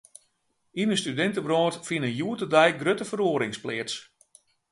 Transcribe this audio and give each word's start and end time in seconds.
Yn 0.81 0.89
de 0.91 0.97
studintewrâld 1.01 1.75
fine 1.89 2.09
hjoed-de-dei 2.13 2.69
grutte 2.81 3.05
feroarings 3.11 3.59
pleats. 3.63 3.95